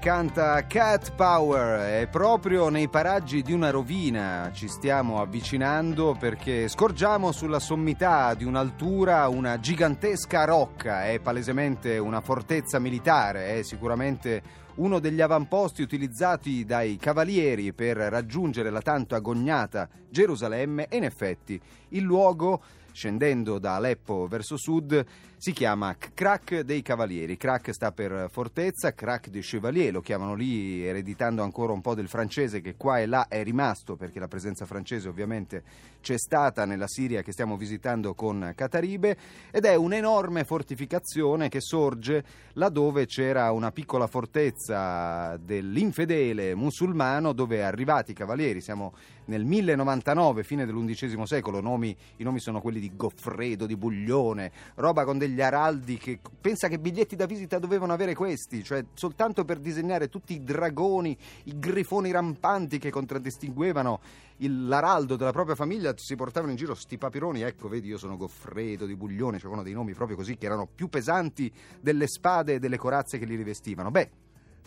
Canta 0.00 0.66
Cat 0.66 1.14
Power. 1.14 2.02
E 2.02 2.06
proprio 2.08 2.68
nei 2.68 2.88
paraggi 2.88 3.42
di 3.42 3.52
una 3.52 3.70
rovina. 3.70 4.50
Ci 4.52 4.68
stiamo 4.68 5.20
avvicinando 5.20 6.16
perché 6.18 6.68
scorgiamo 6.68 7.32
sulla 7.32 7.58
sommità 7.58 8.34
di 8.34 8.44
un'altura 8.44 9.28
una 9.28 9.60
gigantesca 9.60 10.44
rocca, 10.44 11.06
è 11.06 11.20
palesemente 11.20 11.98
una 11.98 12.20
fortezza 12.20 12.78
militare, 12.78 13.58
è 13.58 13.62
sicuramente 13.62 14.42
uno 14.76 14.98
degli 14.98 15.20
avamposti 15.20 15.82
utilizzati 15.82 16.64
dai 16.64 16.96
cavalieri 16.96 17.72
per 17.72 17.96
raggiungere 17.96 18.70
la 18.70 18.82
tanto 18.82 19.14
agognata 19.14 19.88
Gerusalemme. 20.08 20.88
E 20.88 20.96
in 20.96 21.04
effetti 21.04 21.60
il 21.90 22.02
luogo 22.02 22.62
scendendo 22.92 23.58
da 23.58 23.76
Aleppo 23.76 24.26
verso 24.28 24.56
sud, 24.56 25.04
si 25.40 25.52
chiama 25.52 25.96
Crac 26.12 26.60
dei 26.60 26.82
Cavalieri. 26.82 27.38
Crac 27.38 27.72
sta 27.72 27.92
per 27.92 28.28
fortezza, 28.30 28.92
Crac 28.92 29.30
de 29.30 29.40
Chevalier 29.40 29.90
lo 29.90 30.02
chiamano 30.02 30.34
lì, 30.34 30.84
ereditando 30.84 31.42
ancora 31.42 31.72
un 31.72 31.80
po' 31.80 31.94
del 31.94 32.08
francese 32.08 32.60
che 32.60 32.74
qua 32.76 32.98
e 32.98 33.06
là 33.06 33.26
è 33.26 33.42
rimasto, 33.42 33.96
perché 33.96 34.20
la 34.20 34.28
presenza 34.28 34.66
francese 34.66 35.08
ovviamente 35.08 35.62
c'è 36.02 36.18
stata 36.18 36.66
nella 36.66 36.86
Siria 36.86 37.22
che 37.22 37.32
stiamo 37.32 37.56
visitando 37.56 38.12
con 38.12 38.52
Cataribe, 38.54 39.16
ed 39.50 39.64
è 39.64 39.74
un'enorme 39.76 40.44
fortificazione 40.44 41.48
che 41.48 41.62
sorge 41.62 42.22
laddove 42.54 43.06
c'era 43.06 43.50
una 43.50 43.72
piccola 43.72 44.06
fortezza 44.06 45.38
dell'infedele 45.38 46.54
musulmano 46.54 47.32
dove 47.32 47.64
arrivati 47.64 48.10
i 48.10 48.14
cavalieri, 48.14 48.60
siamo 48.60 48.92
nel 49.30 49.44
1099, 49.44 50.42
fine 50.42 50.66
dell'undicesimo 50.66 51.24
secolo, 51.24 51.60
nomi, 51.60 51.96
i 52.16 52.24
nomi 52.24 52.40
sono 52.40 52.60
quelli 52.60 52.80
di 52.80 52.90
Goffredo, 52.94 53.64
di 53.64 53.76
Buglione, 53.76 54.50
roba 54.74 55.04
con 55.04 55.18
degli 55.18 55.29
araldi 55.38 55.96
che 55.98 56.18
pensa 56.40 56.68
che 56.68 56.78
biglietti 56.78 57.16
da 57.16 57.26
visita 57.26 57.58
dovevano 57.58 57.92
avere 57.92 58.14
questi, 58.14 58.64
cioè 58.64 58.84
soltanto 58.94 59.44
per 59.44 59.58
disegnare 59.58 60.08
tutti 60.08 60.32
i 60.34 60.42
dragoni, 60.42 61.16
i 61.44 61.58
grifoni 61.58 62.10
rampanti 62.10 62.78
che 62.78 62.90
contraddistinguevano 62.90 64.00
il, 64.38 64.66
l'araldo 64.66 65.16
della 65.16 65.32
propria 65.32 65.54
famiglia, 65.54 65.92
si 65.96 66.16
portavano 66.16 66.52
in 66.52 66.58
giro 66.58 66.74
sti 66.74 66.98
papironi, 66.98 67.42
ecco 67.42 67.68
vedi 67.68 67.88
io 67.88 67.98
sono 67.98 68.16
Goffredo 68.16 68.86
di 68.86 68.96
Buglione, 68.96 69.38
c'erano 69.38 69.62
dei 69.62 69.74
nomi 69.74 69.94
proprio 69.94 70.16
così 70.16 70.36
che 70.36 70.46
erano 70.46 70.66
più 70.66 70.88
pesanti 70.88 71.52
delle 71.80 72.06
spade 72.06 72.54
e 72.54 72.58
delle 72.58 72.78
corazze 72.78 73.18
che 73.18 73.26
li 73.26 73.36
rivestivano. 73.36 73.90
Beh, 73.90 74.10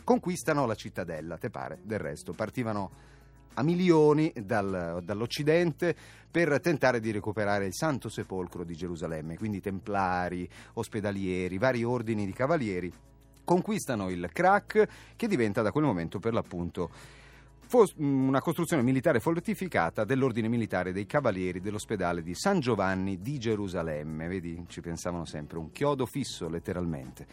conquistano 0.04 0.66
la 0.66 0.76
cittadella, 0.76 1.38
te 1.38 1.50
pare, 1.50 1.80
del 1.84 2.00
resto, 2.00 2.34
partivano 2.34 3.12
a 3.54 3.64
milioni 3.64 4.32
dal, 4.36 5.02
dall'Occidente 5.04 5.96
per 6.30 6.60
tentare 6.60 7.00
di 7.00 7.12
recuperare 7.12 7.66
il 7.66 7.74
Santo 7.74 8.10
Sepolcro 8.10 8.64
di 8.64 8.76
Gerusalemme, 8.76 9.38
quindi 9.38 9.62
templari, 9.62 10.50
ospedalieri, 10.74 11.58
vari 11.58 11.84
ordini 11.84 12.26
di 12.26 12.34
cavalieri 12.34 12.92
conquistano 13.44 14.10
il 14.10 14.30
crack 14.32 14.88
che 15.16 15.28
diventa 15.28 15.62
da 15.62 15.72
quel 15.72 15.84
momento 15.84 16.20
per 16.20 16.34
l'appunto 16.34 16.90
una 17.98 18.40
costruzione 18.40 18.84
militare 18.84 19.20
fortificata 19.20 20.04
dell'ordine 20.04 20.48
militare 20.48 20.92
dei 20.92 21.08
cavalieri 21.08 21.60
dell'ospedale 21.60 22.22
di 22.22 22.36
San 22.36 22.60
Giovanni 22.60 23.20
di 23.20 23.40
Gerusalemme. 23.40 24.28
Vedi, 24.28 24.64
ci 24.68 24.80
pensavano 24.80 25.26
sempre, 25.26 25.58
un 25.58 25.72
chiodo 25.72 26.06
fisso 26.06 26.48
letteralmente. 26.48 27.26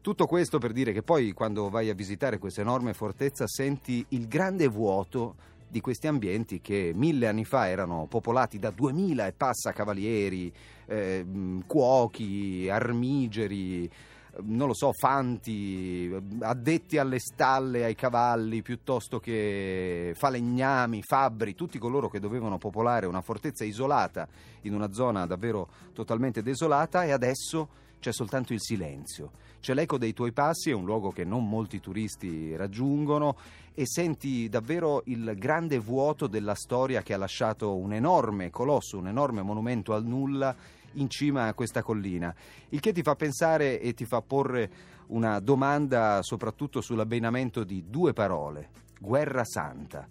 Tutto 0.00 0.26
questo 0.26 0.58
per 0.58 0.72
dire 0.72 0.92
che 0.92 1.02
poi 1.02 1.32
quando 1.32 1.68
vai 1.68 1.90
a 1.90 1.94
visitare 1.94 2.38
questa 2.38 2.60
enorme 2.60 2.94
fortezza 2.94 3.48
senti 3.48 4.04
il 4.10 4.28
grande 4.28 4.68
vuoto 4.68 5.34
di 5.68 5.80
questi 5.80 6.06
ambienti 6.06 6.60
che 6.60 6.92
mille 6.94 7.28
anni 7.28 7.44
fa 7.44 7.68
erano 7.68 8.06
popolati 8.08 8.58
da 8.58 8.70
duemila 8.70 9.26
e 9.26 9.32
passa 9.32 9.72
cavalieri, 9.72 10.52
eh, 10.86 11.24
cuochi, 11.66 12.68
armigeri, 12.70 13.90
non 14.44 14.68
lo 14.68 14.74
so, 14.74 14.92
fanti, 14.92 16.10
addetti 16.40 16.98
alle 16.98 17.18
stalle, 17.18 17.84
ai 17.84 17.94
cavalli, 17.94 18.62
piuttosto 18.62 19.18
che 19.18 20.12
falegnami, 20.16 21.02
fabbri, 21.02 21.54
tutti 21.54 21.78
coloro 21.78 22.08
che 22.08 22.20
dovevano 22.20 22.58
popolare 22.58 23.06
una 23.06 23.20
fortezza 23.20 23.64
isolata 23.64 24.28
in 24.62 24.74
una 24.74 24.92
zona 24.92 25.26
davvero 25.26 25.68
totalmente 25.92 26.42
desolata 26.42 27.04
e 27.04 27.12
adesso 27.12 27.86
c'è 28.00 28.12
soltanto 28.12 28.52
il 28.52 28.60
silenzio. 28.60 29.32
C'è 29.60 29.74
l'eco 29.74 29.98
dei 29.98 30.12
tuoi 30.12 30.32
passi, 30.32 30.70
è 30.70 30.74
un 30.74 30.84
luogo 30.84 31.10
che 31.10 31.24
non 31.24 31.48
molti 31.48 31.80
turisti 31.80 32.54
raggiungono 32.54 33.36
e 33.74 33.86
senti 33.86 34.48
davvero 34.48 35.02
il 35.06 35.34
grande 35.36 35.78
vuoto 35.78 36.26
della 36.26 36.54
storia 36.54 37.02
che 37.02 37.14
ha 37.14 37.18
lasciato 37.18 37.76
un 37.76 37.92
enorme 37.92 38.50
colosso, 38.50 38.98
un 38.98 39.08
enorme 39.08 39.42
monumento 39.42 39.94
al 39.94 40.04
nulla 40.04 40.54
in 40.92 41.08
cima 41.08 41.46
a 41.46 41.54
questa 41.54 41.82
collina, 41.82 42.34
il 42.70 42.80
che 42.80 42.92
ti 42.92 43.02
fa 43.02 43.14
pensare 43.14 43.80
e 43.80 43.94
ti 43.94 44.04
fa 44.04 44.22
porre 44.22 44.70
una 45.08 45.40
domanda 45.40 46.22
soprattutto 46.22 46.80
sull'abbinamento 46.80 47.64
di 47.64 47.84
due 47.88 48.12
parole, 48.12 48.70
guerra 49.00 49.44
santa. 49.44 50.08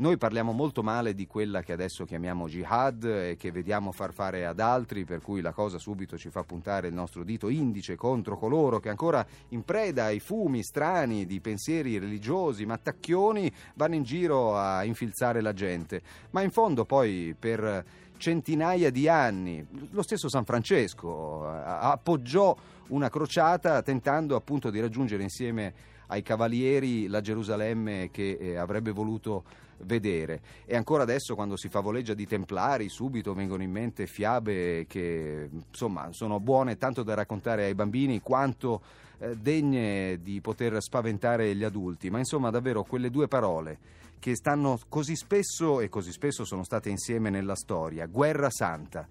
Noi 0.00 0.16
parliamo 0.16 0.52
molto 0.52 0.84
male 0.84 1.12
di 1.12 1.26
quella 1.26 1.60
che 1.60 1.72
adesso 1.72 2.04
chiamiamo 2.04 2.46
jihad 2.46 3.02
e 3.02 3.36
che 3.36 3.50
vediamo 3.50 3.90
far 3.90 4.12
fare 4.12 4.46
ad 4.46 4.60
altri, 4.60 5.04
per 5.04 5.20
cui 5.20 5.40
la 5.40 5.50
cosa 5.50 5.76
subito 5.76 6.16
ci 6.16 6.30
fa 6.30 6.44
puntare 6.44 6.86
il 6.86 6.94
nostro 6.94 7.24
dito 7.24 7.48
indice 7.48 7.96
contro 7.96 8.38
coloro 8.38 8.78
che 8.78 8.90
ancora 8.90 9.26
in 9.48 9.64
preda 9.64 10.04
ai 10.04 10.20
fumi 10.20 10.62
strani 10.62 11.26
di 11.26 11.40
pensieri 11.40 11.98
religiosi, 11.98 12.64
mattacchioni, 12.64 13.52
vanno 13.74 13.96
in 13.96 14.04
giro 14.04 14.56
a 14.56 14.84
infilzare 14.84 15.40
la 15.40 15.52
gente. 15.52 16.00
Ma 16.30 16.42
in 16.42 16.52
fondo 16.52 16.84
poi 16.84 17.34
per 17.36 17.84
centinaia 18.18 18.90
di 18.90 19.08
anni, 19.08 19.66
lo 19.90 20.02
stesso 20.02 20.28
San 20.28 20.44
Francesco 20.44 21.44
appoggiò 21.44 22.56
una 22.90 23.10
crociata 23.10 23.82
tentando 23.82 24.36
appunto 24.36 24.70
di 24.70 24.78
raggiungere 24.78 25.24
insieme 25.24 25.96
ai 26.08 26.22
cavalieri 26.22 27.06
la 27.06 27.20
Gerusalemme 27.20 28.10
che 28.10 28.36
eh, 28.40 28.56
avrebbe 28.56 28.90
voluto 28.90 29.44
vedere. 29.78 30.40
E 30.64 30.76
ancora 30.76 31.02
adesso 31.02 31.34
quando 31.34 31.56
si 31.56 31.68
favoleggia 31.68 32.14
di 32.14 32.26
templari 32.26 32.88
subito 32.88 33.34
vengono 33.34 33.62
in 33.62 33.70
mente 33.70 34.06
fiabe 34.06 34.86
che 34.86 35.48
insomma 35.50 36.08
sono 36.12 36.40
buone 36.40 36.76
tanto 36.76 37.02
da 37.02 37.14
raccontare 37.14 37.64
ai 37.64 37.74
bambini 37.74 38.20
quanto 38.20 38.82
eh, 39.18 39.36
degne 39.36 40.20
di 40.22 40.40
poter 40.40 40.80
spaventare 40.82 41.54
gli 41.54 41.64
adulti, 41.64 42.10
ma 42.10 42.18
insomma 42.18 42.50
davvero 42.50 42.84
quelle 42.84 43.10
due 43.10 43.28
parole 43.28 43.78
che 44.18 44.34
stanno 44.34 44.80
così 44.88 45.14
spesso 45.14 45.80
e 45.80 45.88
così 45.88 46.10
spesso 46.10 46.44
sono 46.44 46.64
state 46.64 46.88
insieme 46.88 47.30
nella 47.30 47.54
storia, 47.54 48.06
guerra 48.06 48.50
santa 48.50 49.06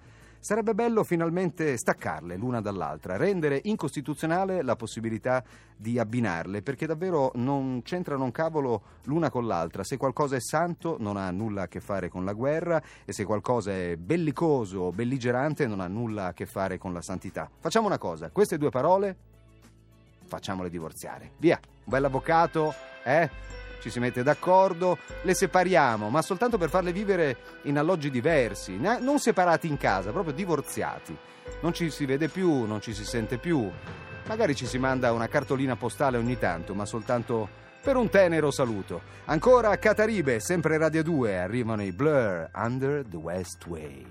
Sarebbe 0.48 0.74
bello 0.74 1.04
finalmente 1.04 1.76
staccarle 1.76 2.38
l'una 2.38 2.62
dall'altra, 2.62 3.18
rendere 3.18 3.60
incostituzionale 3.66 4.62
la 4.62 4.78
possibilità 4.78 5.44
di 5.76 6.00
abbinarle, 6.00 6.62
perché 6.62 6.86
davvero 6.86 7.34
non 7.36 7.82
c'entrano 7.84 8.24
un 8.24 8.32
cavolo 8.32 8.82
l'una 9.08 9.30
con 9.30 9.46
l'altra. 9.46 9.84
Se 9.84 9.98
qualcosa 9.98 10.38
è 10.38 10.40
santo 10.40 10.96
non 11.02 11.18
ha 11.18 11.30
nulla 11.32 11.64
a 11.64 11.68
che 11.68 11.82
fare 11.82 12.08
con 12.08 12.24
la 12.24 12.32
guerra 12.32 12.82
e 13.04 13.12
se 13.12 13.26
qualcosa 13.26 13.74
è 13.74 13.98
bellicoso 13.98 14.80
o 14.80 14.92
belligerante 14.94 15.68
non 15.68 15.82
ha 15.82 15.88
nulla 15.88 16.28
a 16.28 16.34
che 16.34 16.46
fare 16.46 16.78
con 16.78 16.94
la 16.94 17.02
santità. 17.02 17.52
Facciamo 17.60 17.88
una 17.88 17.98
cosa, 17.98 18.30
queste 18.30 18.58
due 18.58 18.70
parole 18.70 19.18
facciamole 20.28 20.70
divorziare. 20.70 21.32
Via, 21.40 21.60
un 21.62 21.92
bel 21.92 22.06
avvocato, 22.06 22.74
eh? 23.04 23.57
Ci 23.80 23.90
si 23.90 24.00
mette 24.00 24.24
d'accordo, 24.24 24.98
le 25.22 25.34
separiamo, 25.34 26.10
ma 26.10 26.22
soltanto 26.22 26.58
per 26.58 26.70
farle 26.70 26.92
vivere 26.92 27.38
in 27.64 27.78
alloggi 27.78 28.10
diversi, 28.10 28.78
non 28.78 29.20
separati 29.20 29.68
in 29.68 29.78
casa, 29.78 30.12
proprio 30.12 30.34
divorziati. 30.34 31.16
Non 31.62 31.74
ci 31.74 31.90
si 31.90 32.06
vede 32.06 32.28
più, 32.28 32.66
non 32.66 32.82
ci 32.82 32.94
si 32.94 33.06
sente 33.06 33.38
più. 33.38 33.70
Magari 34.28 34.56
ci 34.56 34.66
si 34.66 34.78
manda 34.78 35.14
una 35.14 35.28
cartolina 35.28 35.76
postale 35.76 36.18
ogni 36.18 36.38
tanto, 36.38 36.74
ma 36.74 36.86
soltanto 36.86 37.66
per 37.88 37.96
un 37.96 38.10
tenero 38.10 38.52
saluto. 38.52 39.00
Ancora 39.28 39.70
a 39.70 39.78
Cataribe, 39.78 40.42
sempre 40.42 40.78
Radio 40.78 41.02
2, 41.04 41.38
arrivano 41.38 41.84
i 41.84 41.94
Blur 41.94 42.50
Under 42.54 43.06
the 43.06 43.16
West 43.16 43.66
Way. 43.66 44.06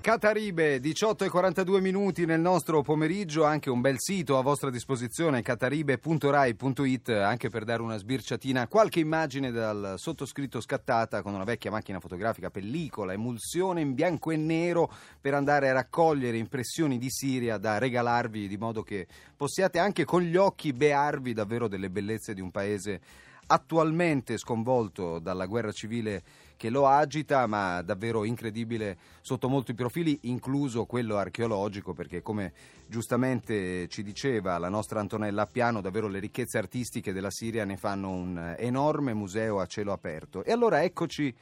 Cataribe, 0.00 0.80
18 0.80 1.24
e 1.24 1.28
42 1.28 1.80
minuti 1.82 2.24
nel 2.24 2.40
nostro 2.40 2.80
pomeriggio, 2.80 3.44
anche 3.44 3.68
un 3.68 3.82
bel 3.82 3.96
sito 3.98 4.38
a 4.38 4.42
vostra 4.42 4.70
disposizione, 4.70 5.42
cataribe.rai.it, 5.42 7.08
anche 7.10 7.50
per 7.50 7.64
dare 7.64 7.82
una 7.82 7.98
sbirciatina, 7.98 8.68
qualche 8.68 9.00
immagine 9.00 9.50
dal 9.50 9.94
sottoscritto 9.96 10.62
scattata 10.62 11.20
con 11.20 11.34
una 11.34 11.44
vecchia 11.44 11.70
macchina 11.70 12.00
fotografica, 12.00 12.48
pellicola, 12.48 13.12
emulsione 13.12 13.82
in 13.82 13.92
bianco 13.92 14.30
e 14.30 14.36
nero 14.36 14.90
per 15.20 15.34
andare 15.34 15.68
a 15.68 15.74
raccogliere 15.74 16.38
impressioni 16.38 16.96
di 16.96 17.10
Siria 17.10 17.58
da 17.58 17.76
regalarvi 17.76 18.48
di 18.48 18.56
modo 18.56 18.82
che 18.82 19.06
possiate 19.36 19.78
anche 19.78 20.06
con 20.06 20.22
gli 20.22 20.36
occhi 20.36 20.72
bearvi 20.72 21.34
davvero 21.34 21.68
delle 21.68 21.90
bellezze 21.90 22.32
di 22.32 22.40
un 22.40 22.50
paese 22.50 23.00
attualmente 23.48 24.38
sconvolto 24.38 25.18
dalla 25.18 25.46
guerra 25.46 25.72
civile 25.72 26.22
che 26.56 26.70
lo 26.70 26.86
agita, 26.86 27.46
ma 27.46 27.82
davvero 27.82 28.24
incredibile 28.24 28.98
sotto 29.20 29.48
molti 29.48 29.74
profili, 29.74 30.18
incluso 30.22 30.86
quello 30.86 31.16
archeologico, 31.16 31.92
perché 31.92 32.20
come 32.20 32.52
giustamente 32.86 33.86
ci 33.88 34.02
diceva 34.02 34.58
la 34.58 34.68
nostra 34.68 35.00
Antonella 35.00 35.42
Appiano, 35.42 35.80
davvero 35.80 36.08
le 36.08 36.18
ricchezze 36.18 36.58
artistiche 36.58 37.12
della 37.12 37.30
Siria 37.30 37.64
ne 37.64 37.76
fanno 37.76 38.10
un 38.10 38.54
enorme 38.58 39.14
museo 39.14 39.60
a 39.60 39.66
cielo 39.66 39.92
aperto. 39.92 40.44
E 40.44 40.52
allora 40.52 40.82
eccoci 40.82 41.34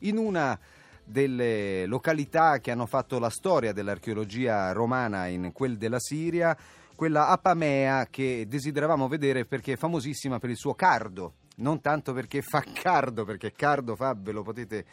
in 0.00 0.18
una 0.18 0.58
delle 1.04 1.86
località 1.86 2.58
che 2.58 2.70
hanno 2.70 2.86
fatto 2.86 3.18
la 3.18 3.30
storia 3.30 3.72
dell'archeologia 3.72 4.72
romana 4.72 5.26
in 5.26 5.52
quel 5.52 5.76
della 5.76 6.00
Siria, 6.00 6.56
quella 6.96 7.28
Apamea 7.28 8.06
che 8.06 8.46
desideravamo 8.48 9.06
vedere 9.08 9.44
perché 9.44 9.74
è 9.74 9.76
famosissima 9.76 10.38
per 10.38 10.50
il 10.50 10.56
suo 10.56 10.74
cardo, 10.74 11.34
non 11.56 11.80
tanto 11.80 12.12
perché 12.12 12.42
fa 12.42 12.62
cardo, 12.72 13.24
perché 13.24 13.52
cardo 13.52 13.94
fa, 13.96 14.14
ve 14.18 14.32
lo 14.32 14.42
potete 14.42 14.84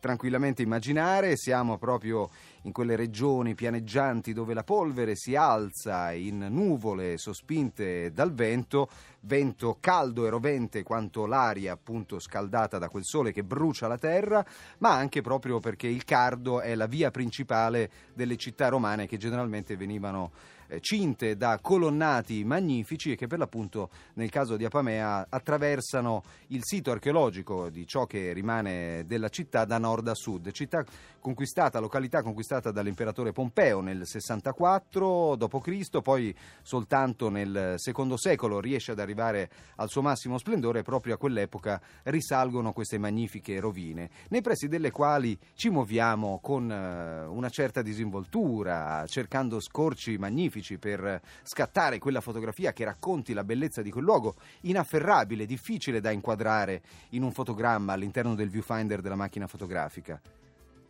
tranquillamente 0.00 0.62
immaginare, 0.62 1.36
siamo 1.36 1.78
proprio 1.78 2.30
in 2.62 2.72
quelle 2.72 2.96
regioni 2.96 3.54
pianeggianti 3.54 4.32
dove 4.32 4.54
la 4.54 4.64
polvere 4.64 5.16
si 5.16 5.34
alza 5.34 6.12
in 6.12 6.46
nuvole 6.50 7.16
sospinte 7.16 8.12
dal 8.12 8.32
vento, 8.32 8.88
vento 9.20 9.78
caldo 9.80 10.26
e 10.26 10.30
rovente 10.30 10.82
quanto 10.82 11.26
l'aria 11.26 11.72
appunto 11.72 12.18
scaldata 12.18 12.78
da 12.78 12.88
quel 12.88 13.04
sole 13.04 13.32
che 13.32 13.44
brucia 13.44 13.88
la 13.88 13.98
terra, 13.98 14.44
ma 14.78 14.90
anche 14.90 15.20
proprio 15.20 15.60
perché 15.60 15.86
il 15.86 16.04
cardo 16.04 16.60
è 16.60 16.74
la 16.74 16.86
via 16.86 17.10
principale 17.10 17.90
delle 18.14 18.36
città 18.36 18.68
romane 18.68 19.06
che 19.06 19.16
generalmente 19.16 19.76
venivano 19.76 20.30
eh, 20.70 20.80
cinte 20.80 21.36
da 21.36 21.58
colonnati 21.60 22.44
magnifici 22.44 23.12
e 23.12 23.16
che 23.16 23.26
per 23.26 23.38
l'appunto 23.38 23.90
nel 24.14 24.30
caso 24.30 24.56
di 24.56 24.64
Apamea 24.64 25.26
attraversano 25.28 26.22
il 26.48 26.60
sito 26.62 26.92
archeologico 26.92 27.68
di 27.68 27.86
ciò 27.86 28.06
che 28.06 28.32
rimane 28.32 29.04
della 29.06 29.28
città 29.28 29.64
da 29.64 29.78
nord 29.78 30.06
a 30.08 30.14
sud, 30.14 30.50
città 30.52 30.84
conquistata, 31.18 31.80
località 31.80 32.22
conquistata 32.22 32.49
dall'imperatore 32.58 33.30
Pompeo 33.30 33.80
nel 33.80 34.04
64 34.04 35.36
d.C., 35.36 36.02
poi 36.02 36.34
soltanto 36.62 37.28
nel 37.28 37.74
secondo 37.76 38.16
secolo 38.16 38.58
riesce 38.58 38.90
ad 38.90 38.98
arrivare 38.98 39.48
al 39.76 39.88
suo 39.88 40.02
massimo 40.02 40.36
splendore, 40.38 40.82
proprio 40.82 41.14
a 41.14 41.16
quell'epoca 41.16 41.80
risalgono 42.04 42.72
queste 42.72 42.98
magnifiche 42.98 43.60
rovine, 43.60 44.10
nei 44.30 44.40
pressi 44.40 44.66
delle 44.66 44.90
quali 44.90 45.38
ci 45.54 45.70
muoviamo 45.70 46.40
con 46.42 46.70
eh, 46.70 47.24
una 47.26 47.48
certa 47.50 47.82
disinvoltura, 47.82 49.04
cercando 49.06 49.60
scorci 49.60 50.18
magnifici 50.18 50.78
per 50.78 51.20
scattare 51.44 51.98
quella 51.98 52.20
fotografia 52.20 52.72
che 52.72 52.84
racconti 52.84 53.32
la 53.32 53.44
bellezza 53.44 53.82
di 53.82 53.92
quel 53.92 54.04
luogo, 54.04 54.34
inafferrabile, 54.62 55.46
difficile 55.46 56.00
da 56.00 56.10
inquadrare 56.10 56.82
in 57.10 57.22
un 57.22 57.30
fotogramma 57.30 57.92
all'interno 57.92 58.34
del 58.34 58.48
viewfinder 58.48 59.00
della 59.00 59.14
macchina 59.14 59.46
fotografica. 59.46 60.39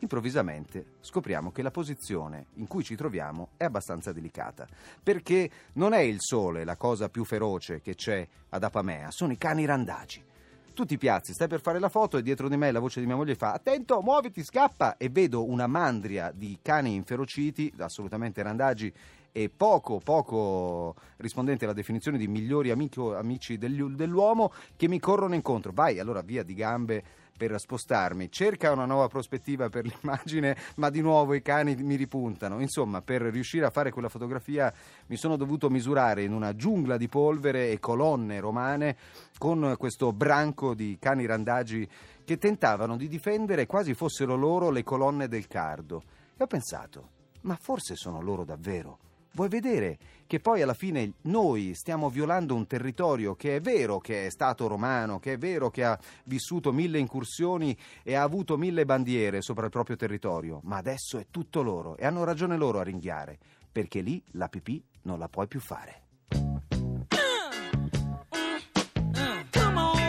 Improvvisamente 0.01 0.97
scopriamo 1.01 1.53
che 1.53 1.63
la 1.63 1.71
posizione 1.71 2.47
in 2.55 2.67
cui 2.67 2.83
ci 2.83 2.97
troviamo 2.97 3.51
è 3.57 3.65
abbastanza 3.65 4.13
delicata, 4.13 4.67
perché 5.03 5.51
non 5.75 5.93
è 5.93 6.01
il 6.01 6.17
sole 6.21 6.65
la 6.65 6.77
cosa 6.77 7.09
più 7.09 7.25
feroce 7.25 7.81
che 7.81 7.95
c'è 7.95 8.27
ad 8.49 8.63
Apamea, 8.63 9.11
sono 9.11 9.33
i 9.33 9.39
cani 9.39 9.65
randagi 9.65 10.25
tu 10.73 10.87
ti 10.87 10.97
piazzi, 10.97 11.35
stai 11.35 11.47
per 11.47 11.61
fare 11.61 11.79
la 11.79 11.91
foto 11.91 12.17
e 12.17 12.23
dietro 12.23 12.49
di 12.49 12.57
me 12.57 12.71
la 12.71 12.79
voce 12.79 13.01
di 13.01 13.07
mia 13.07 13.17
moglie 13.17 13.35
fa 13.35 13.53
attento, 13.53 14.01
muoviti, 14.01 14.43
scappa 14.43 14.97
e 14.97 15.11
vedo 15.11 15.47
una 15.47 15.67
mandria 15.67 16.33
di 16.35 16.59
cani 16.63 16.95
inferociti, 16.95 17.71
assolutamente 17.79 18.43
randagi 18.43 18.91
e 19.31 19.51
poco, 19.55 19.99
poco 19.99 20.95
rispondente 21.19 21.65
alla 21.65 21.75
definizione 21.75 22.17
di 22.17 22.29
migliori 22.29 22.71
amico, 22.71 23.15
amici 23.15 23.59
dell'uomo 23.59 24.53
che 24.77 24.89
mi 24.89 24.99
corrono 24.99 25.35
incontro. 25.35 25.73
Vai, 25.73 25.99
allora 25.99 26.23
via 26.23 26.43
di 26.43 26.55
gambe 26.55 27.05
per 27.41 27.59
spostarmi, 27.59 28.31
cerca 28.31 28.71
una 28.71 28.85
nuova 28.85 29.09
prospettiva 29.09 29.71
per 29.71 29.87
l'immagine, 29.87 30.55
ma 30.77 30.91
di 30.91 31.01
nuovo 31.01 31.33
i 31.33 31.41
cani 31.41 31.75
mi 31.77 31.95
ripuntano. 31.95 32.61
Insomma, 32.61 33.01
per 33.01 33.23
riuscire 33.23 33.65
a 33.65 33.71
fare 33.71 33.91
quella 33.91 34.11
fotografia 34.11 34.71
mi 35.07 35.17
sono 35.17 35.37
dovuto 35.37 35.71
misurare 35.71 36.23
in 36.23 36.35
una 36.35 36.55
giungla 36.55 36.99
di 36.99 37.09
polvere 37.09 37.71
e 37.71 37.81
colonne 37.81 38.41
romane 38.41 38.97
con 39.39 39.75
questo 39.79 40.13
branco 40.13 40.75
di 40.75 40.99
cani 41.01 41.25
randagi 41.25 41.89
che 42.27 42.37
tentavano 42.37 42.99
di 42.99 43.09
difendere 43.09 43.65
quasi 43.65 43.95
fossero 43.95 44.37
loro 44.37 44.69
le 44.69 44.85
colonne 44.85 45.27
del 45.27 45.47
cardo. 45.47 46.03
E 46.37 46.43
ho 46.43 46.47
pensato, 46.47 47.09
ma 47.43 47.57
forse 47.59 47.97
sono 47.97 48.21
loro 48.21 48.45
davvero. 48.45 49.10
Vuoi 49.33 49.49
vedere 49.49 49.99
che 50.27 50.41
poi 50.41 50.63
alla 50.63 50.75
fine 50.75 51.13
noi 51.23 51.73
stiamo 51.75 52.11
violando 52.11 52.55
un 52.55 52.67
territorio 52.67 53.35
che 53.35 53.57
è 53.57 53.61
vero 53.61 53.99
che 53.99 54.27
è 54.27 54.31
stato 54.31 54.67
romano, 54.67 55.21
che 55.21 55.35
è 55.35 55.39
vero 55.39 55.71
che 55.71 55.85
ha 55.85 55.99
vissuto 56.25 56.73
mille 56.73 56.99
incursioni 56.99 57.77
e 58.03 58.15
ha 58.15 58.23
avuto 58.23 58.57
mille 58.57 58.85
bandiere 58.85 59.41
sopra 59.41 59.65
il 59.65 59.71
proprio 59.71 59.97
territorio, 59.97 60.61
ma 60.65 60.77
adesso 60.77 61.19
è 61.19 61.27
tutto 61.31 61.63
loro 61.63 61.97
e 61.97 62.07
hanno 62.07 62.25
ragione 62.25 62.57
loro 62.57 62.81
a 62.81 62.85
ringhiare, 62.85 63.39
perché 63.71 64.01
lì 64.01 64.23
la 64.33 64.49
pipì 64.49 64.83
non 65.03 65.19
la 65.19 65.29
puoi 65.29 65.47
più 65.47 65.61
fare. 65.61 66.10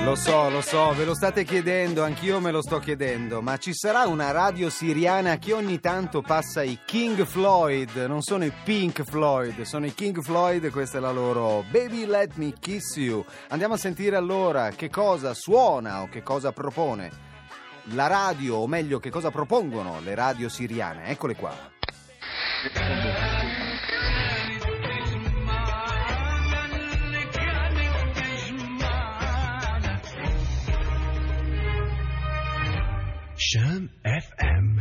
Lo 0.03 0.15
so, 0.15 0.49
lo 0.49 0.61
so, 0.61 0.93
ve 0.93 1.05
lo 1.05 1.13
state 1.13 1.43
chiedendo, 1.45 2.03
anch'io 2.03 2.39
me 2.39 2.51
lo 2.51 2.61
sto 2.61 2.79
chiedendo, 2.79 3.41
ma 3.41 3.57
ci 3.57 3.71
sarà 3.73 4.07
una 4.07 4.31
radio 4.31 4.69
siriana 4.69 5.37
che 5.37 5.53
ogni 5.53 5.79
tanto 5.79 6.21
passa 6.21 6.63
i 6.63 6.79
King 6.85 7.23
Floyd, 7.23 7.95
non 8.07 8.21
sono 8.21 8.43
i 8.43 8.51
Pink 8.63 9.03
Floyd, 9.03 9.61
sono 9.61 9.85
i 9.85 9.93
King 9.93 10.21
Floyd, 10.21 10.69
questa 10.71 10.97
è 10.97 11.01
la 11.01 11.11
loro 11.11 11.63
Baby 11.69 12.05
Let 12.05 12.33
Me 12.35 12.51
Kiss 12.59 12.97
You. 12.97 13.23
Andiamo 13.49 13.75
a 13.75 13.77
sentire 13.77 14.15
allora 14.15 14.71
che 14.71 14.89
cosa 14.89 15.35
suona 15.35 16.01
o 16.01 16.09
che 16.09 16.23
cosa 16.23 16.51
propone 16.51 17.09
la 17.93 18.07
radio, 18.07 18.55
o 18.57 18.67
meglio 18.67 18.99
che 18.99 19.11
cosa 19.11 19.29
propongono 19.29 20.01
le 20.01 20.15
radio 20.15 20.49
siriane, 20.49 21.05
eccole 21.05 21.35
qua. 21.35 21.55
شام 33.43 33.89
اف 34.05 34.33
ام 34.43 34.79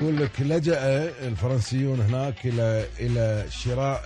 يقول 0.00 0.16
لك 0.16 0.40
لجأ 0.40 0.78
الفرنسيون 1.26 2.00
هناك 2.00 2.46
إلى 2.46 2.86
إلى 3.00 3.50
شراء 3.50 4.02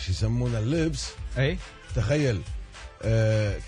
شو 0.00 0.10
يسمونه 0.10 0.58
اللبس. 0.58 1.12
أي؟ 1.38 1.58
تخيل. 1.96 2.42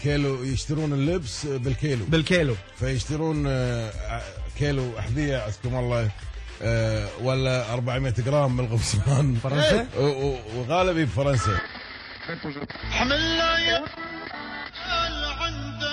كيلو 0.02 0.42
يشترون 0.42 0.92
اللبس 0.92 1.46
بالكيلو. 1.46 2.04
بالكيلو. 2.04 2.56
فيشترون 2.78 3.44
آه، 3.46 3.90
كيلو 4.58 4.98
أحذية 4.98 5.36
عزكم 5.36 5.74
الله 5.76 6.10
آه، 6.62 7.08
ولا 7.22 7.72
400 7.72 8.14
جرام 8.18 8.56
من 8.56 8.64
القبصان 8.64 9.34
فرنسا 9.42 9.86
وغالبي 10.56 11.04
بفرنسا 11.04 11.58
حمل 12.90 13.20
يا 13.68 13.84
عنده 15.40 15.92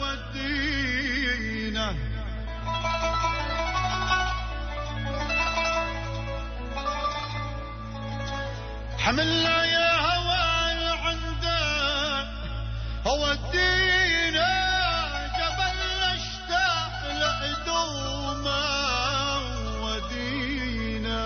ودينا 0.00 1.94
حمل 8.98 9.28
يا 9.44 9.85
ودينا 13.06 14.50
جبل 15.38 15.78
اشتاق 16.14 17.02
ودينا. 19.82 21.20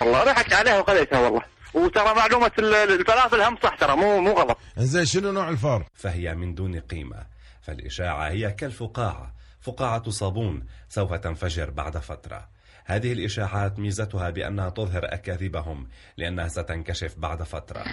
والله 0.00 0.24
ضحك 0.24 0.52
عليها 0.52 0.78
وخذيتها 0.80 1.18
والله. 1.18 1.42
وترى 1.74 2.14
معلومة 2.14 2.52
الفلافل 2.58 3.40
هم 3.40 3.58
صح 3.62 3.74
ترى 3.76 3.96
مو 3.96 4.20
مو 4.20 4.32
غلط. 4.32 4.58
إنزين 4.78 5.04
شنو 5.04 5.32
نوع 5.32 5.48
الفار؟ 5.48 5.86
فهي 5.94 6.34
من 6.34 6.54
دون 6.54 6.80
قيمة. 6.80 7.26
فالإشاعة 7.62 8.28
هي 8.28 8.50
كالفقاعة. 8.52 9.34
فقاعة 9.60 10.10
صابون 10.10 10.66
سوف 10.88 11.12
تنفجر 11.12 11.70
بعد 11.70 11.96
فترة. 11.96 12.55
هذه 12.85 13.13
الإشاعات 13.13 13.79
ميزتها 13.79 14.29
بأنها 14.29 14.69
تظهر 14.69 15.05
أكاذيبهم 15.13 15.87
لأنها 16.17 16.47
ستنكشف 16.47 17.15
بعد 17.17 17.43
فترة 17.43 17.83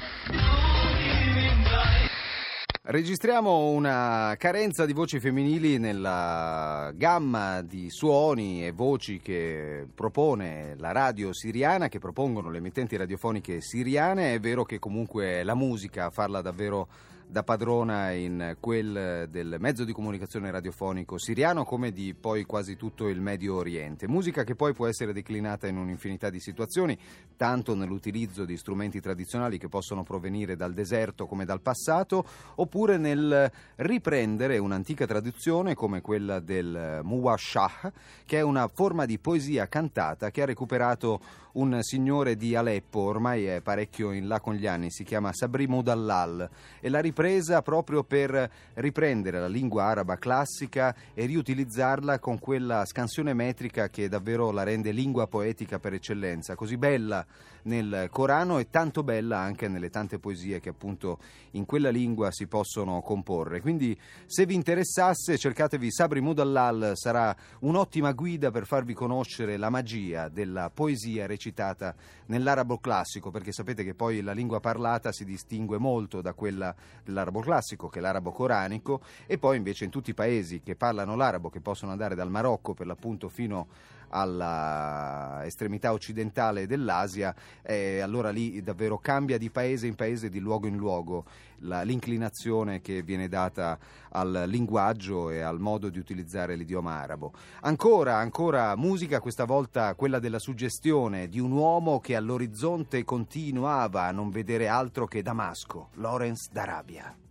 Registriamo 2.91 3.69
una 3.69 4.35
carenza 4.39 4.87
di 4.87 4.95
voci 4.95 5.21
femminili 5.21 5.77
nella 5.77 6.91
gamma 6.95 7.61
di 7.61 7.91
suoni 7.91 8.65
e 8.65 8.71
voci 8.71 9.21
che 9.21 9.87
propone 9.95 10.75
la 10.79 10.91
radio 10.91 11.35
siriana, 11.35 11.89
che 11.89 11.99
propongono 11.99 12.49
le 12.51 12.57
emittenti 12.57 12.97
radiofoniche 12.97 13.61
siriane. 13.61 14.33
È 14.33 14.41
vero 14.41 14.65
che 14.65 14.79
comunque 14.79 15.43
la 15.43 15.55
musica, 15.55 16.09
farla 16.09 16.41
davvero 16.41 16.89
da 17.28 17.44
padrona 17.44 18.12
in 18.12 18.58
quel 18.60 19.28
del 19.30 19.56
mezzo 19.60 19.84
di 19.84 19.92
comunicazione 19.92 20.52
radiofonico 20.52 21.18
siriano 21.18 21.64
come 21.64 21.92
di 21.92 22.14
poi 22.14 22.44
quasi 22.44 22.76
tutto 22.76 23.08
il 23.08 23.22
Medio 23.22 23.56
Oriente. 23.56 24.08
Musica 24.08 24.44
che 24.44 24.56
poi 24.56 24.74
può 24.74 24.88
essere 24.88 25.14
declinata 25.14 25.68
in 25.68 25.78
un'infinità 25.78 26.30
di 26.30 26.40
situazioni, 26.40 26.98
tanto 27.36 27.76
nell'utilizzo 27.76 28.46
di 28.46 28.58
strumenti 28.58 29.00
tradizionali 29.00 29.58
che 29.58 29.70
possono 29.70 30.04
provenire 30.04 30.56
dal 30.56 30.74
deserto 30.74 31.26
come 31.26 31.46
dal 31.46 31.62
passato, 31.62 32.26
oppure 32.56 32.98
nel 32.98 33.52
riprendere 33.78 34.58
un'antica 34.58 35.06
tradizione 35.06 35.74
come 35.74 36.02
quella 36.02 36.40
del 36.40 37.02
Muwashah, 37.04 37.92
che 38.26 38.38
è 38.38 38.42
una 38.42 38.68
forma 38.68 39.06
di 39.06 39.18
poesia 39.20 39.68
cantata 39.68 40.30
che 40.30 40.42
ha 40.42 40.46
recuperato 40.46 41.20
un 41.54 41.78
signore 41.82 42.36
di 42.36 42.56
Aleppo, 42.56 43.02
ormai 43.02 43.46
è 43.46 43.62
parecchio 43.62 44.12
in 44.12 44.28
là 44.28 44.40
con 44.40 44.56
gli 44.56 44.66
anni, 44.66 44.90
si 44.90 45.04
chiama 45.04 45.32
Sabri 45.34 45.68
Mudallal 45.68 46.50
e 46.80 46.90
l'ha 46.90 47.00
ripresa 47.14 47.62
proprio 47.62 48.04
per 48.04 48.50
riprendere 48.74 49.40
la 49.40 49.48
lingua 49.48 49.84
araba 49.84 50.18
classica 50.18 50.96
e 51.14 51.28
riutilizzarla 51.28 52.18
con 52.18 52.40
quella 52.40 52.86
scansione 52.86 53.36
metrica 53.36 53.88
che 53.88 54.10
davvero 54.10 54.50
la 54.50 54.64
rende 54.64 54.92
lingua 54.92 55.28
poetica 55.28 55.78
per 55.78 55.94
eccellenza, 55.94 56.56
così 56.56 56.76
bella 56.76 57.24
nel 57.64 58.08
Corano 58.12 58.58
e 58.58 58.70
tanto 58.70 59.04
bella 59.04 59.38
anche 59.38 59.68
nelle 59.68 59.90
tante 59.90 60.20
poesie 60.20 60.60
che 60.60 60.70
appunto 60.70 61.20
in 61.52 61.66
quella 61.66 61.90
lingua 61.90 62.32
si 62.32 62.48
possono 62.48 63.02
comporre. 63.02 63.62
Quindi 63.62 63.98
se 64.26 64.46
vi 64.46 64.56
interessasse 64.56 65.38
cercatevi 65.38 65.92
Sabri 65.92 66.20
Mudallal, 66.20 66.94
sarà 66.96 67.36
un'ottima 67.60 68.12
guida 68.14 68.52
per 68.52 68.66
farvi 68.66 68.94
conoscere 68.94 69.58
la 69.58 69.70
magia 69.70 70.30
della 70.30 70.72
poesia 70.74 71.26
recitata 71.26 71.96
nell'arabo 72.26 72.80
classico, 72.80 73.30
perché 73.30 73.52
sapete 73.52 73.84
che 73.84 73.94
poi 73.94 74.22
la 74.22 74.34
lingua 74.34 74.60
parlata 74.60 75.12
si 75.12 75.24
distingue 75.24 75.78
molto 75.78 76.22
da 76.22 76.34
quella 76.34 76.76
dell'arabo 77.04 77.42
classico, 77.42 77.88
che 77.88 78.00
è 78.00 78.02
l'arabo 78.02 78.32
coranico, 78.32 79.02
e 79.26 79.38
poi 79.38 79.58
invece 79.58 79.86
in 79.86 79.90
tutti 79.90 80.12
i 80.12 80.14
paesi 80.14 80.62
che 80.62 80.76
parlano 80.76 81.16
l'arabo, 81.16 81.50
che 81.50 81.62
possono 81.62 81.92
andare 81.92 82.16
dal 82.16 82.30
Marocco 82.30 82.74
per 82.74 82.88
l'appunto 82.88 83.30
fino 83.30 83.68
alla 84.14 85.42
estremità 85.44 85.92
occidentale 85.92 86.68
dell'Asia, 86.68 87.34
eh, 87.64 88.00
allora 88.00 88.30
lì 88.30 88.62
davvero 88.62 88.98
cambia 89.00 89.38
di 89.38 89.50
paese 89.50 89.88
in 89.88 89.96
paese, 89.96 90.30
di 90.30 90.40
luogo 90.40 90.68
in 90.68 90.78
luogo, 90.78 91.26
la, 91.60 91.82
l'inclinazione 91.82 92.82
che 92.82 93.02
viene 93.02 93.28
data 93.28 93.78
al 94.10 94.44
linguaggio 94.48 95.32
e 95.32 95.42
al 95.42 95.60
modo 95.60 95.90
di 95.90 95.98
utilizzare 95.98 96.56
l'idioma 96.56 96.94
arabo. 96.94 97.34
Ancora, 97.62 98.18
ancora 98.18 98.76
musica, 98.76 99.20
questa 99.20 99.46
volta 99.46 99.96
quella 99.96 100.20
della 100.20 100.40
suggestione 100.40 101.28
di 101.28 101.40
un 101.40 101.52
uomo 101.52 102.00
che 102.00 102.16
all'orizzonte 102.16 103.04
continuava 103.04 104.04
a 104.04 104.12
non 104.12 104.30
vedere 104.30 104.68
altro 104.68 105.06
che 105.06 105.24
Damasco, 105.24 105.90
Lawrence 105.96 106.50
d'Arabia. 106.52 106.93
Yeah. 106.94 107.23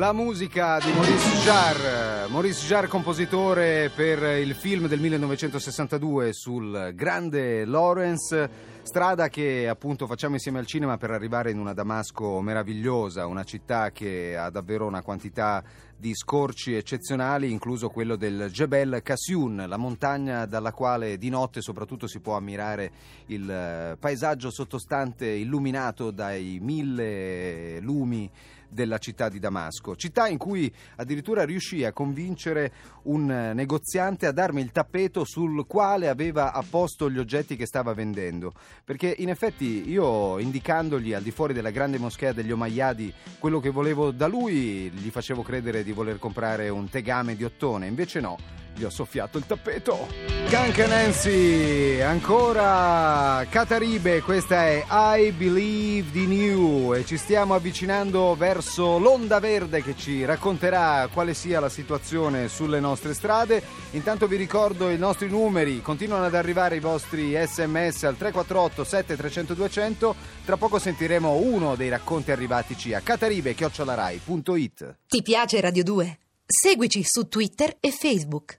La 0.00 0.14
musica 0.14 0.78
di 0.78 0.90
Maurice 0.92 1.36
Jarre, 1.44 2.26
Maurice 2.30 2.66
Jarre 2.66 2.86
compositore 2.86 3.92
per 3.94 4.38
il 4.38 4.54
film 4.54 4.88
del 4.88 4.98
1962 4.98 6.32
sul 6.32 6.92
grande 6.94 7.66
Lawrence, 7.66 8.78
strada 8.80 9.28
che 9.28 9.68
appunto 9.68 10.06
facciamo 10.06 10.36
insieme 10.36 10.58
al 10.58 10.64
cinema 10.64 10.96
per 10.96 11.10
arrivare 11.10 11.50
in 11.50 11.58
una 11.58 11.74
Damasco 11.74 12.40
meravigliosa, 12.40 13.26
una 13.26 13.44
città 13.44 13.90
che 13.90 14.38
ha 14.38 14.48
davvero 14.48 14.86
una 14.86 15.02
quantità 15.02 15.62
di 15.98 16.14
scorci 16.14 16.74
eccezionali, 16.74 17.52
incluso 17.52 17.90
quello 17.90 18.16
del 18.16 18.48
Jebel 18.50 19.02
Kasyoun, 19.02 19.66
la 19.68 19.76
montagna 19.76 20.46
dalla 20.46 20.72
quale 20.72 21.18
di 21.18 21.28
notte 21.28 21.60
soprattutto 21.60 22.06
si 22.06 22.20
può 22.20 22.38
ammirare 22.38 22.90
il 23.26 23.50
eh, 23.50 23.96
paesaggio 24.00 24.50
sottostante 24.50 25.26
illuminato 25.26 26.10
dai 26.10 26.58
mille 26.58 27.80
lumi 27.80 28.30
della 28.70 28.98
città 28.98 29.28
di 29.28 29.38
Damasco, 29.38 29.96
città 29.96 30.28
in 30.28 30.38
cui 30.38 30.72
addirittura 30.96 31.44
riuscì 31.44 31.84
a 31.84 31.92
convincere 31.92 32.72
un 33.02 33.26
negoziante 33.54 34.26
a 34.26 34.32
darmi 34.32 34.60
il 34.60 34.72
tappeto 34.72 35.24
sul 35.24 35.66
quale 35.66 36.08
aveva 36.08 36.52
apposto 36.52 37.10
gli 37.10 37.18
oggetti 37.18 37.56
che 37.56 37.66
stava 37.66 37.92
vendendo, 37.92 38.52
perché 38.84 39.14
in 39.18 39.28
effetti 39.28 39.90
io 39.90 40.38
indicandogli 40.38 41.12
al 41.12 41.22
di 41.22 41.30
fuori 41.30 41.52
della 41.52 41.70
grande 41.70 41.98
moschea 41.98 42.32
degli 42.32 42.52
Omayyadi 42.52 43.12
quello 43.38 43.60
che 43.60 43.70
volevo 43.70 44.10
da 44.10 44.26
lui, 44.26 44.90
gli 44.90 45.10
facevo 45.10 45.42
credere 45.42 45.82
di 45.82 45.92
voler 45.92 46.18
comprare 46.18 46.68
un 46.68 46.88
tegame 46.88 47.36
di 47.36 47.44
ottone, 47.44 47.86
invece 47.86 48.20
no, 48.20 48.36
gli 48.80 48.84
ho 48.84 48.90
soffiato 48.90 49.36
il 49.36 49.44
tappeto. 49.46 50.08
Gank 50.48 50.78
Nancy, 50.78 52.00
ancora 52.00 53.44
Cataribe, 53.48 54.22
questa 54.22 54.64
è 54.66 54.84
I 54.88 55.32
Believe 55.32 56.18
in 56.18 56.32
You 56.32 56.94
e 56.94 57.04
ci 57.04 57.18
stiamo 57.18 57.54
avvicinando 57.54 58.34
verso 58.34 58.98
l'onda 58.98 59.38
verde 59.38 59.82
che 59.82 59.94
ci 59.96 60.24
racconterà 60.24 61.08
quale 61.12 61.34
sia 61.34 61.60
la 61.60 61.68
situazione 61.68 62.48
sulle 62.48 62.80
nostre 62.80 63.12
strade. 63.12 63.62
Intanto 63.90 64.26
vi 64.26 64.36
ricordo 64.36 64.88
i 64.88 64.96
nostri 64.96 65.28
numeri, 65.28 65.82
continuano 65.82 66.24
ad 66.24 66.34
arrivare 66.34 66.76
i 66.76 66.80
vostri 66.80 67.32
sms 67.32 68.04
al 68.04 68.16
348 68.16 68.82
7300 68.82 69.54
200, 69.54 70.14
tra 70.46 70.56
poco 70.56 70.78
sentiremo 70.78 71.34
uno 71.34 71.76
dei 71.76 71.90
racconti 71.90 72.30
arrivatici 72.32 72.94
a 72.94 73.00
cataribe.it. 73.00 74.96
Ti 75.06 75.22
piace 75.22 75.60
Radio 75.60 75.84
2? 75.84 76.18
Seguici 76.46 77.04
su 77.04 77.28
Twitter 77.28 77.76
e 77.78 77.92
Facebook. 77.92 78.58